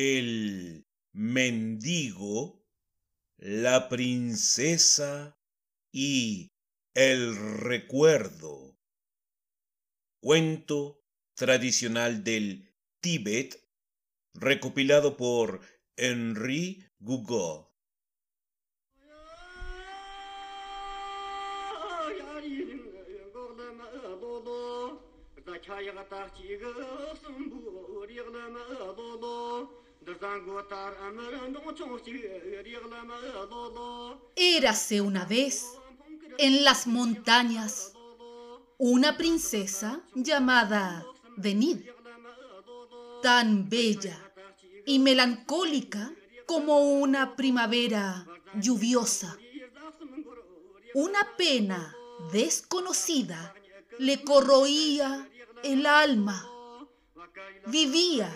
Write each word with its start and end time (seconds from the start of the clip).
El 0.00 0.86
mendigo, 1.12 2.64
la 3.36 3.88
princesa 3.88 5.36
y 5.92 6.52
el 6.94 7.34
recuerdo. 7.34 8.78
Cuento 10.22 11.02
tradicional 11.34 12.22
del 12.22 12.72
Tíbet, 13.00 13.60
recopilado 14.34 15.16
por 15.16 15.62
Henri 15.96 16.84
Gugot. 17.00 17.68
Érase 34.36 35.00
una 35.00 35.24
vez 35.24 35.66
en 36.38 36.64
las 36.64 36.86
montañas 36.86 37.92
una 38.78 39.16
princesa 39.16 40.00
llamada 40.14 41.04
Denid, 41.36 41.80
tan 43.22 43.68
bella 43.68 44.18
y 44.86 44.98
melancólica 44.98 46.12
como 46.46 46.78
una 46.78 47.36
primavera 47.36 48.26
lluviosa. 48.54 49.36
Una 50.94 51.36
pena 51.36 51.94
desconocida 52.32 53.54
le 53.98 54.22
corroía 54.24 55.28
el 55.62 55.84
alma. 55.86 56.48
Vivía 57.66 58.32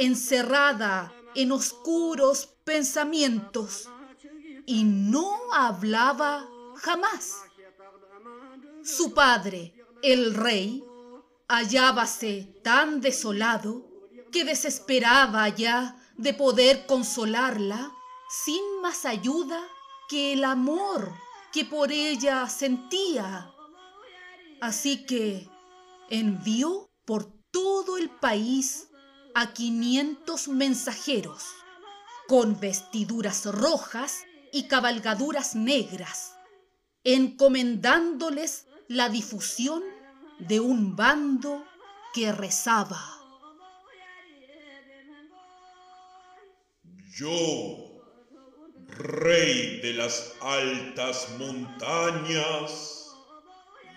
encerrada 0.00 1.12
en 1.34 1.52
oscuros 1.52 2.46
pensamientos 2.64 3.86
y 4.64 4.84
no 4.84 5.52
hablaba 5.52 6.48
jamás. 6.76 7.42
Su 8.82 9.12
padre, 9.12 9.74
el 10.02 10.34
rey, 10.34 10.82
hallábase 11.48 12.60
tan 12.64 13.02
desolado 13.02 13.86
que 14.32 14.44
desesperaba 14.44 15.46
ya 15.50 15.96
de 16.16 16.32
poder 16.32 16.86
consolarla 16.86 17.92
sin 18.30 18.62
más 18.80 19.04
ayuda 19.04 19.60
que 20.08 20.32
el 20.32 20.44
amor 20.44 21.12
que 21.52 21.66
por 21.66 21.92
ella 21.92 22.48
sentía. 22.48 23.52
Así 24.62 25.04
que 25.04 25.46
envió 26.08 26.90
por 27.04 27.30
todo 27.50 27.98
el 27.98 28.08
país 28.08 28.89
a 29.34 29.52
quinientos 29.52 30.48
mensajeros 30.48 31.44
con 32.26 32.58
vestiduras 32.60 33.46
rojas 33.46 34.24
y 34.52 34.68
cabalgaduras 34.68 35.54
negras, 35.54 36.36
encomendándoles 37.04 38.66
la 38.88 39.08
difusión 39.08 39.82
de 40.38 40.60
un 40.60 40.96
bando 40.96 41.64
que 42.14 42.32
rezaba. 42.32 43.00
Yo, 47.12 48.02
rey 48.86 49.80
de 49.80 49.92
las 49.94 50.34
altas 50.40 51.28
montañas, 51.38 53.10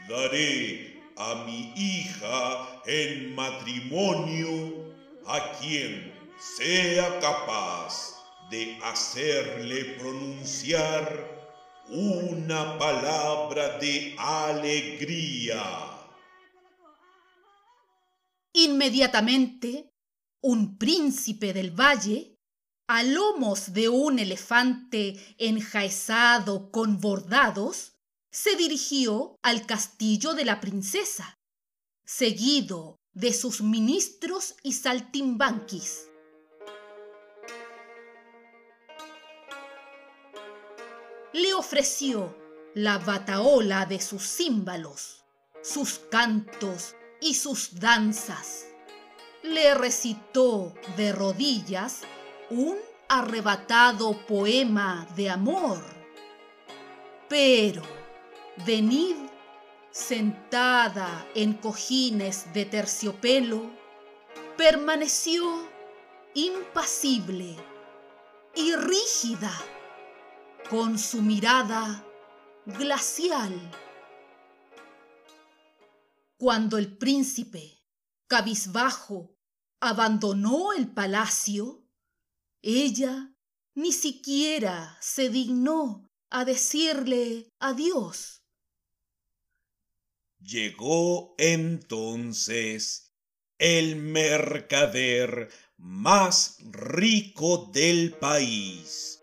daré 0.10 1.02
a 1.16 1.44
mi 1.46 1.74
hija 1.76 2.82
en 2.86 3.36
matrimonio 3.36 4.83
a 5.28 5.58
quien 5.60 6.14
sea 6.38 7.20
capaz 7.20 8.16
de 8.50 8.78
hacerle 8.84 9.96
pronunciar 10.00 11.34
una 11.90 12.78
palabra 12.78 13.78
de 13.80 14.16
alegría. 14.18 15.64
Inmediatamente, 18.54 19.90
un 20.42 20.78
príncipe 20.78 21.54
del 21.54 21.72
valle, 21.72 22.38
a 22.88 23.02
lomos 23.04 23.74
de 23.74 23.90
un 23.90 24.20
elefante 24.20 25.18
enjaezado 25.38 26.70
con 26.70 27.00
bordados, 27.00 27.94
se 28.32 28.56
dirigió 28.56 29.38
al 29.42 29.66
castillo 29.66 30.34
de 30.34 30.46
la 30.46 30.60
princesa, 30.60 31.36
seguido 32.06 32.98
de 33.14 33.34
sus 33.34 33.62
ministros 33.62 34.56
y 34.64 34.74
saltimbanquis. 34.74 36.08
Le 41.34 41.54
ofreció 41.54 42.36
la 42.76 42.98
bataola 43.00 43.86
de 43.86 44.00
sus 44.00 44.24
címbalos, 44.24 45.24
sus 45.62 46.00
cantos 46.12 46.96
y 47.22 47.36
sus 47.36 47.80
danzas. 47.80 48.66
Le 49.42 49.74
recitó 49.74 50.74
de 50.96 51.12
rodillas 51.12 52.02
un 52.50 52.78
arrebatado 53.10 54.26
poema 54.26 55.08
de 55.16 55.30
amor. 55.30 55.84
Pero 57.30 57.84
venid 58.66 59.16
sentada 59.94 61.30
en 61.36 61.54
cojines 61.54 62.52
de 62.52 62.66
terciopelo, 62.66 63.72
permaneció 64.58 65.70
impasible 66.34 67.56
y 68.56 68.76
rígida, 68.76 69.54
con 70.70 70.98
su 70.98 71.22
mirada 71.22 72.04
glacial. 72.66 73.54
Cuando 76.38 76.78
el 76.78 76.98
príncipe, 76.98 77.86
cabizbajo, 78.28 79.36
abandonó 79.80 80.74
el 80.74 80.92
palacio, 80.92 81.86
ella 82.64 83.36
ni 83.76 83.92
siquiera 83.92 84.98
se 85.02 85.30
dignó 85.30 86.10
a 86.32 86.46
decirle 86.46 87.50
adiós. 87.60 88.43
Llegó 90.46 91.36
entonces 91.38 93.14
el 93.60 93.96
mercader 93.96 95.48
más 95.78 96.58
rico 96.60 97.70
del 97.72 98.12
país. 98.12 99.22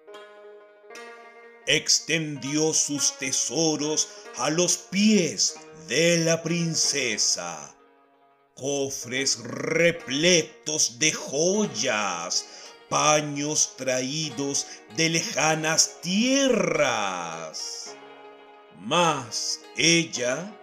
Extendió 1.66 2.72
sus 2.72 3.18
tesoros 3.18 4.08
a 4.38 4.48
los 4.48 4.78
pies 4.78 5.56
de 5.88 6.24
la 6.24 6.42
princesa. 6.42 7.76
Cofres 8.54 9.40
repletos 9.40 10.98
de 10.98 11.12
joyas, 11.12 12.46
paños 12.88 13.74
traídos 13.76 14.66
de 14.96 15.10
lejanas 15.10 16.00
tierras. 16.00 17.94
Mas 18.78 19.60
ella 19.76 20.56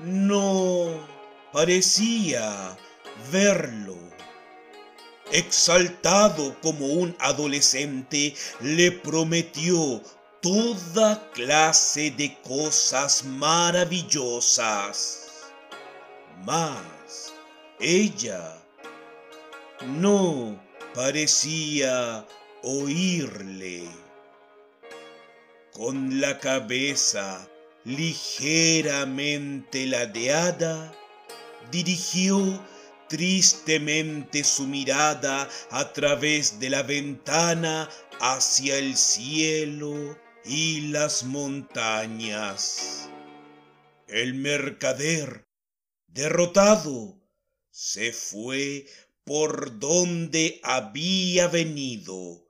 no 0.00 1.06
parecía 1.52 2.76
verlo. 3.30 3.96
Exaltado 5.30 6.58
como 6.60 6.86
un 6.86 7.16
adolescente, 7.18 8.34
le 8.60 8.92
prometió 8.92 10.02
toda 10.42 11.30
clase 11.30 12.10
de 12.10 12.36
cosas 12.42 13.24
maravillosas. 13.24 15.30
Mas 16.44 17.32
ella 17.80 18.60
no 19.86 20.60
parecía 20.94 22.26
oírle. 22.62 23.88
Con 25.72 26.20
la 26.20 26.38
cabeza 26.38 27.48
ligeramente 27.84 29.86
ladeada, 29.86 30.92
dirigió 31.70 32.66
tristemente 33.08 34.44
su 34.44 34.66
mirada 34.66 35.48
a 35.70 35.92
través 35.92 36.60
de 36.60 36.70
la 36.70 36.82
ventana 36.82 37.88
hacia 38.20 38.78
el 38.78 38.96
cielo 38.96 40.18
y 40.44 40.88
las 40.88 41.24
montañas. 41.24 43.08
El 44.08 44.34
mercader, 44.34 45.46
derrotado, 46.06 47.20
se 47.70 48.12
fue 48.12 48.86
por 49.24 49.78
donde 49.78 50.60
había 50.62 51.48
venido, 51.48 52.46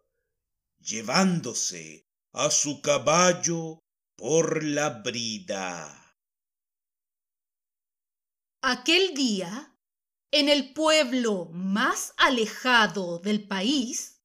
llevándose 0.80 2.06
a 2.32 2.50
su 2.50 2.82
caballo 2.82 3.81
por 4.22 4.62
la 4.62 5.02
brida. 5.02 6.16
Aquel 8.62 9.14
día, 9.14 9.76
en 10.30 10.48
el 10.48 10.72
pueblo 10.74 11.46
más 11.46 12.14
alejado 12.18 13.18
del 13.18 13.48
país, 13.48 14.22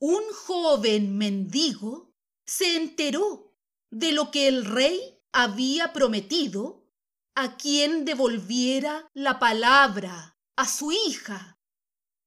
un 0.00 0.20
joven 0.32 1.16
mendigo 1.16 2.12
se 2.44 2.74
enteró 2.74 3.56
de 3.92 4.10
lo 4.10 4.32
que 4.32 4.48
el 4.48 4.64
rey 4.64 5.22
había 5.32 5.92
prometido 5.92 6.90
a 7.36 7.56
quien 7.56 8.04
devolviera 8.04 9.08
la 9.14 9.38
palabra 9.38 10.40
a 10.56 10.66
su 10.66 10.90
hija 10.90 11.60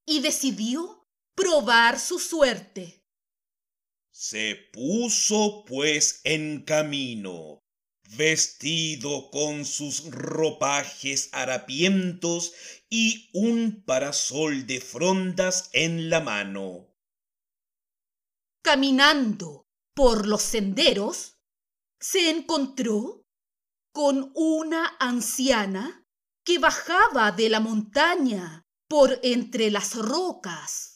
y 0.06 0.20
decidió 0.20 1.06
probar 1.34 2.00
su 2.00 2.18
suerte. 2.18 2.97
Se 4.20 4.56
puso 4.72 5.64
pues 5.64 6.22
en 6.24 6.64
camino, 6.64 7.62
vestido 8.16 9.30
con 9.30 9.64
sus 9.64 10.10
ropajes 10.10 11.28
harapientos 11.30 12.52
y 12.90 13.30
un 13.32 13.84
parasol 13.86 14.66
de 14.66 14.80
frondas 14.80 15.70
en 15.72 16.10
la 16.10 16.18
mano. 16.18 16.88
Caminando 18.64 19.68
por 19.94 20.26
los 20.26 20.42
senderos, 20.42 21.36
se 22.00 22.28
encontró 22.28 23.22
con 23.92 24.32
una 24.34 24.96
anciana 24.98 26.04
que 26.44 26.58
bajaba 26.58 27.30
de 27.30 27.50
la 27.50 27.60
montaña 27.60 28.64
por 28.88 29.20
entre 29.22 29.70
las 29.70 29.94
rocas. 29.94 30.87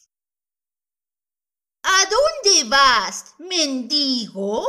¿A 1.94 2.08
dónde 2.08 2.70
vas, 2.70 3.34
mendigo? 3.38 4.66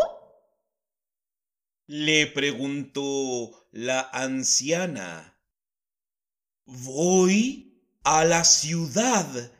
Le 1.87 2.27
preguntó 2.27 3.67
la 3.71 4.09
anciana. 4.11 5.39
Voy 6.65 7.81
a 8.03 8.25
la 8.25 8.43
ciudad. 8.43 9.53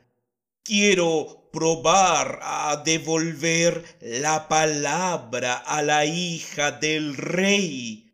Quiero 0.62 1.48
probar 1.54 2.40
a 2.42 2.82
devolver 2.84 3.82
la 4.00 4.46
palabra 4.46 5.54
a 5.56 5.80
la 5.80 6.04
hija 6.04 6.70
del 6.72 7.16
rey, 7.16 8.12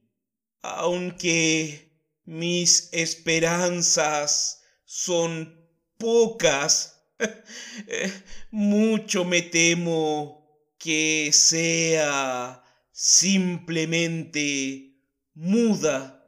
aunque 0.62 1.91
mis 2.25 2.88
esperanzas 2.93 4.62
son 4.85 5.69
pocas. 5.99 7.00
Mucho 8.50 9.25
me 9.25 9.43
temo 9.43 10.64
que 10.78 11.31
sea 11.32 12.62
simplemente 12.93 14.94
muda. 15.34 16.25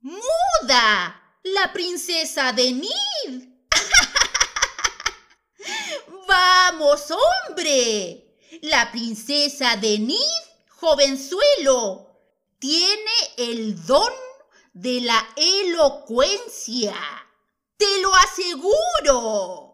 ¡Muda! 0.00 1.20
La 1.42 1.72
princesa 1.72 2.52
de 2.52 2.72
Nid. 2.72 3.48
¡Vamos, 6.28 7.04
hombre! 7.10 8.38
La 8.62 8.90
princesa 8.90 9.76
de 9.76 9.98
Nid, 9.98 10.18
jovenzuelo, 10.68 12.10
tiene 12.58 13.12
el 13.36 13.84
don 13.84 14.12
de 14.72 15.00
la 15.00 15.26
elocuencia. 15.36 16.94
Te 17.76 18.00
lo 18.00 18.14
aseguro. 18.14 19.73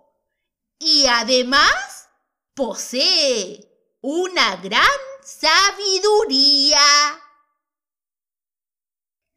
Y 0.83 1.07
además 1.07 2.09
posee 2.55 3.99
una 4.01 4.57
gran 4.57 4.83
sabiduría. 5.23 6.81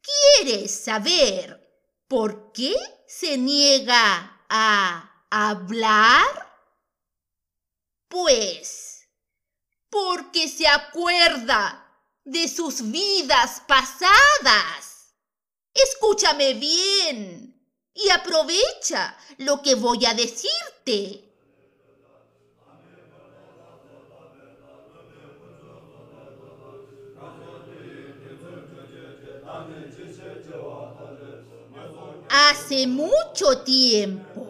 ¿Quieres 0.00 0.84
saber 0.84 1.60
por 2.08 2.50
qué 2.52 2.74
se 3.06 3.36
niega 3.36 4.46
a 4.48 5.26
hablar? 5.30 6.26
Pues, 8.08 9.06
porque 9.90 10.48
se 10.48 10.66
acuerda 10.66 11.84
de 12.24 12.48
sus 12.48 12.90
vidas 12.90 13.60
pasadas. 13.68 15.14
Escúchame 15.74 16.54
bien 16.54 17.54
y 17.92 18.08
aprovecha 18.08 19.14
lo 19.38 19.60
que 19.60 19.74
voy 19.74 20.06
a 20.06 20.14
decirte. 20.14 21.23
Hace 32.36 32.88
mucho 32.88 33.58
tiempo, 33.58 34.44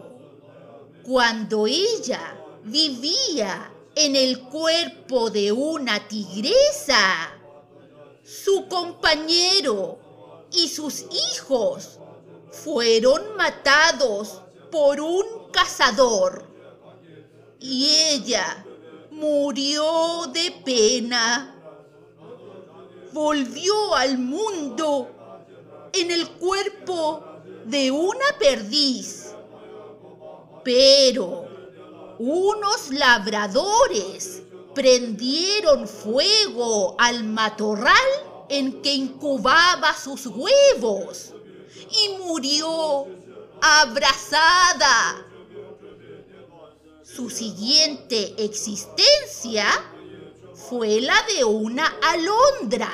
cuando 1.02 1.66
ella 1.66 2.34
vivía 2.62 3.70
en 3.94 4.16
el 4.16 4.40
cuerpo 4.40 5.28
de 5.28 5.52
una 5.52 6.08
tigresa, 6.08 7.30
su 8.24 8.68
compañero 8.68 9.98
y 10.50 10.68
sus 10.68 11.04
hijos 11.12 11.98
fueron 12.50 13.36
matados 13.36 14.40
por 14.72 14.98
un 15.02 15.50
cazador 15.52 16.42
y 17.60 17.86
ella 18.14 18.64
murió 19.10 20.26
de 20.32 20.52
pena. 20.64 21.54
Volvió 23.12 23.94
al 23.94 24.16
mundo 24.16 25.10
en 25.92 26.10
el 26.10 26.30
cuerpo 26.30 27.33
de 27.66 27.90
una 27.90 28.38
perdiz. 28.38 29.32
Pero 30.64 31.48
unos 32.18 32.90
labradores 32.90 34.42
prendieron 34.74 35.86
fuego 35.86 36.96
al 36.98 37.24
matorral 37.24 37.94
en 38.48 38.82
que 38.82 38.94
incubaba 38.94 39.94
sus 39.94 40.26
huevos 40.26 41.32
y 41.90 42.16
murió 42.18 43.06
abrazada. 43.60 45.26
Su 47.02 47.30
siguiente 47.30 48.34
existencia 48.38 49.66
fue 50.54 51.00
la 51.00 51.14
de 51.34 51.44
una 51.44 51.86
alondra. 52.02 52.90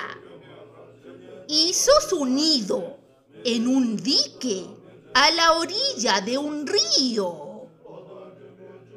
Hizo 1.49 1.90
su 2.08 2.26
nido 2.26 3.00
en 3.44 3.66
un 3.66 3.96
dique 3.96 4.66
a 5.14 5.31
la 5.31 5.52
orilla 5.54 6.20
de 6.20 6.38
un 6.38 6.66
río. 6.66 7.69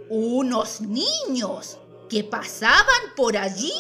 Unos 0.10 0.82
niños 0.82 1.78
que 2.10 2.24
pasaban 2.24 3.16
por 3.16 3.38
allí 3.38 3.74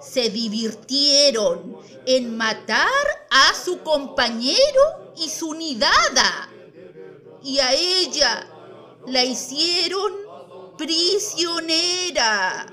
se 0.00 0.28
divirtieron 0.30 1.78
en 2.06 2.36
matar 2.36 3.26
a 3.30 3.54
su 3.54 3.78
compañero 3.80 5.12
y 5.16 5.28
su 5.28 5.54
nidada. 5.54 6.50
Y 7.42 7.58
a 7.58 7.72
ella 7.72 8.48
la 9.06 9.24
hicieron 9.24 10.12
prisionera, 10.76 12.66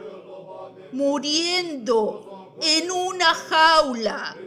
muriendo 0.91 2.55
en 2.61 2.91
una 2.91 3.33
jaula. 3.33 4.37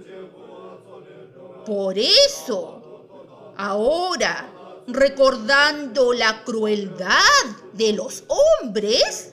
Por 1.67 1.99
eso, 1.99 3.55
ahora, 3.57 4.83
recordando 4.87 6.13
la 6.13 6.45
crueldad 6.45 7.45
de 7.73 7.93
los 7.93 8.25
hombres, 8.29 9.33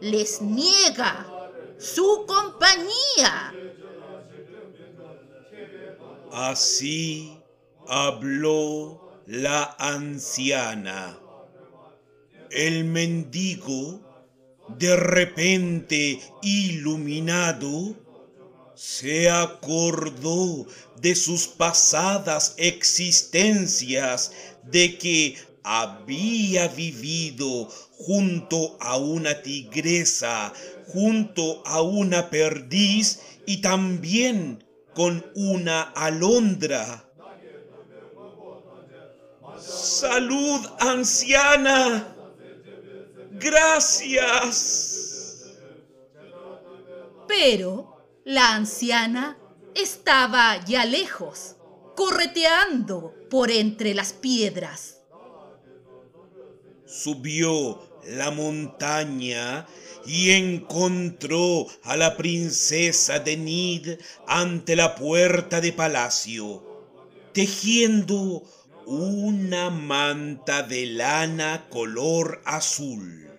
les 0.00 0.42
niega 0.42 1.26
su 1.78 2.24
compañía. 2.26 3.54
Así 6.32 7.38
habló 7.86 9.20
la 9.26 9.76
anciana. 9.78 11.18
El 12.50 12.84
mendigo, 12.84 14.00
de 14.68 14.96
repente 14.96 16.20
iluminado, 16.42 17.94
se 18.82 19.30
acordó 19.30 20.66
de 21.00 21.14
sus 21.14 21.46
pasadas 21.46 22.54
existencias, 22.56 24.32
de 24.64 24.98
que 24.98 25.36
había 25.62 26.66
vivido 26.66 27.68
junto 27.92 28.76
a 28.80 28.96
una 28.96 29.40
tigresa, 29.40 30.52
junto 30.88 31.62
a 31.64 31.80
una 31.80 32.28
perdiz 32.28 33.20
y 33.46 33.58
también 33.58 34.64
con 34.94 35.24
una 35.36 35.82
alondra. 35.82 37.08
Salud, 39.60 40.60
anciana. 40.80 42.16
Gracias. 43.30 44.98
Pero 47.28 47.91
la 48.24 48.54
anciana 48.54 49.38
estaba 49.74 50.64
ya 50.64 50.84
lejos, 50.84 51.56
correteando 51.96 53.14
por 53.30 53.50
entre 53.50 53.94
las 53.94 54.12
piedras. 54.12 54.98
subió 56.86 57.80
la 58.04 58.30
montaña 58.30 59.66
y 60.04 60.30
encontró 60.32 61.66
a 61.84 61.96
la 61.96 62.16
princesa 62.16 63.18
Denid 63.18 63.98
ante 64.26 64.76
la 64.76 64.94
puerta 64.94 65.60
de 65.60 65.72
palacio, 65.72 66.62
tejiendo 67.32 68.42
una 68.84 69.70
manta 69.70 70.62
de 70.62 70.86
lana 70.86 71.66
color 71.70 72.42
azul. 72.44 73.30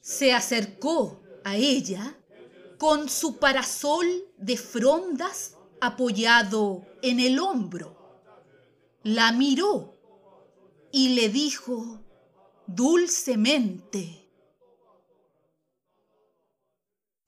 Se 0.00 0.32
acercó 0.32 1.20
a 1.42 1.56
ella 1.56 2.19
con 2.80 3.10
su 3.10 3.38
parasol 3.38 4.06
de 4.38 4.56
frondas 4.56 5.54
apoyado 5.82 6.86
en 7.02 7.20
el 7.20 7.38
hombro. 7.38 8.22
La 9.02 9.32
miró 9.32 10.00
y 10.90 11.10
le 11.10 11.28
dijo 11.28 12.02
dulcemente, 12.66 14.26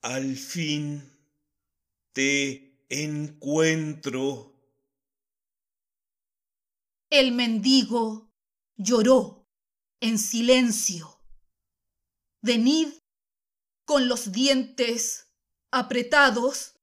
Al 0.01 0.35
fin 0.35 1.07
te 2.13 2.83
encuentro. 2.89 4.55
El 7.11 7.31
mendigo 7.31 8.33
lloró 8.75 9.47
en 9.99 10.17
silencio. 10.17 11.19
Denid, 12.41 12.87
con 13.85 14.07
los 14.07 14.31
dientes 14.31 15.29
apretados, 15.73 16.75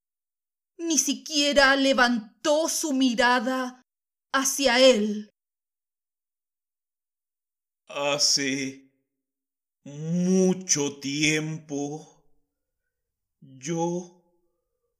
ni 0.76 0.98
siquiera 0.98 1.76
levantó 1.76 2.68
su 2.68 2.92
mirada 2.92 3.86
hacia 4.32 4.80
él. 4.80 5.30
Hace 7.86 8.90
mucho 9.84 10.98
tiempo 11.00 12.24
yo 13.40 14.22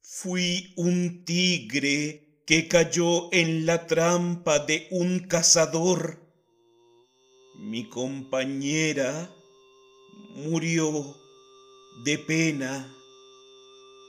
fui 0.03 0.73
un 0.77 1.25
tigre 1.25 2.43
que 2.47 2.67
cayó 2.67 3.33
en 3.33 3.65
la 3.65 3.87
trampa 3.87 4.59
de 4.59 4.89
un 4.91 5.21
cazador. 5.21 6.19
Mi 7.59 7.89
compañera 7.89 9.31
murió 10.35 11.17
de 12.05 12.19
pena. 12.19 13.00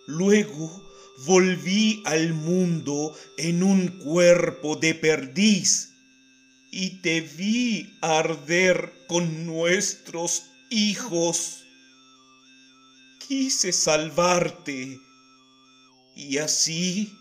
Luego 0.07 0.81
volví 1.25 2.01
al 2.05 2.33
mundo 2.33 3.15
en 3.37 3.63
un 3.63 3.87
cuerpo 3.99 4.75
de 4.75 4.95
perdiz 4.95 5.91
y 6.71 7.01
te 7.01 7.21
vi 7.21 7.97
arder 8.01 8.91
con 9.07 9.45
nuestros 9.45 10.43
hijos. 10.69 11.63
Quise 13.27 13.71
salvarte 13.71 14.99
y 16.15 16.37
así 16.37 17.13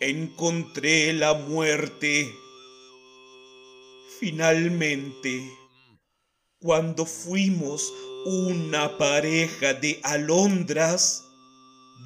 encontré 0.00 1.12
la 1.12 1.34
muerte. 1.34 2.32
Finalmente, 4.18 5.48
cuando 6.58 7.06
fuimos 7.06 7.92
una 8.26 8.98
pareja 8.98 9.74
de 9.74 10.00
alondras, 10.02 11.27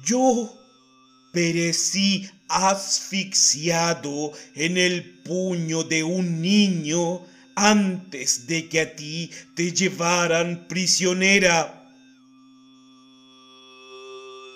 yo 0.03 0.53
perecí 1.31 2.29
asfixiado 2.47 4.31
en 4.55 4.77
el 4.77 5.21
puño 5.23 5.83
de 5.83 6.03
un 6.03 6.41
niño 6.41 7.25
antes 7.55 8.47
de 8.47 8.69
que 8.69 8.81
a 8.81 8.95
ti 8.95 9.31
te 9.55 9.71
llevaran 9.71 10.67
prisionera. 10.67 11.79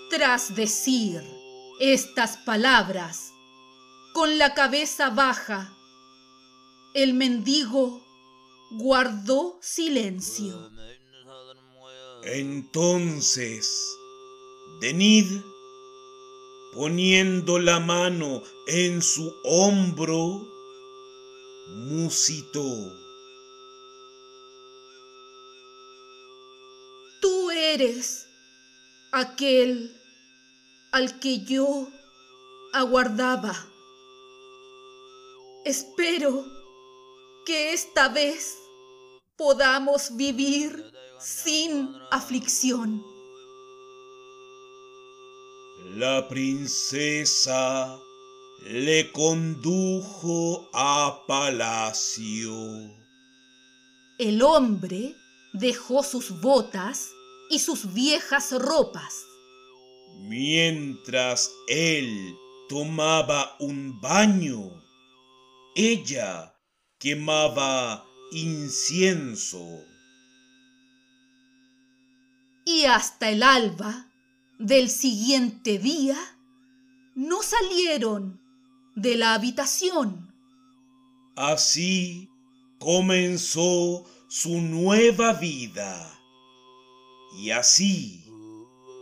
Tras 0.10 0.56
decir 0.56 1.22
estas 1.80 2.38
palabras, 2.38 3.32
con 4.13 4.38
la 4.38 4.54
cabeza 4.54 5.10
baja, 5.10 5.74
el 6.94 7.13
mendigo 7.13 8.04
guardó 8.72 9.60
silencio. 9.62 10.72
Entonces, 12.24 13.70
Denid, 14.79 15.41
poniendo 16.74 17.57
la 17.57 17.79
mano 17.79 18.43
en 18.67 19.01
su 19.01 19.36
hombro, 19.43 20.48
musitó. 21.67 22.63
Tú 27.22 27.50
eres 27.50 28.27
aquel 29.12 29.96
al 30.91 31.19
que 31.19 31.43
yo 31.43 31.88
aguardaba. 32.72 33.55
Espero 35.65 36.46
que 37.48 37.74
esta 37.74 38.10
vez 38.10 38.60
podamos 39.38 40.15
vivir 40.15 40.91
sin 41.19 41.89
aflicción. 42.12 43.16
La 46.00 46.27
princesa 46.27 48.00
le 48.70 49.12
condujo 49.12 50.70
a 50.72 51.24
palacio. 51.25 52.54
El 54.20 54.44
hombre 54.44 55.16
dejó 55.54 56.04
sus 56.04 56.39
botas 56.39 57.10
y 57.50 57.58
sus 57.58 57.96
viejas 57.96 58.51
ropas. 58.51 59.24
Mientras 60.20 61.51
él 61.68 62.36
tomaba 62.70 63.56
un 63.60 64.00
baño, 64.00 64.70
ella 65.74 66.54
quemaba 67.00 68.06
incienso. 68.32 69.66
Y 72.66 72.86
hasta 72.86 73.32
el 73.32 73.42
alba 73.42 74.06
del 74.59 74.89
siguiente 74.89 75.77
día 75.77 76.17
no 77.15 77.41
salieron 77.41 78.39
de 78.95 79.15
la 79.15 79.33
habitación. 79.33 80.33
Así 81.35 82.29
comenzó 82.79 84.05
su 84.27 84.61
nueva 84.61 85.33
vida. 85.33 86.19
Y 87.37 87.51
así 87.51 88.23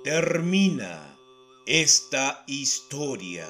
termina 0.03 1.17
esta 1.65 2.43
historia. 2.47 3.47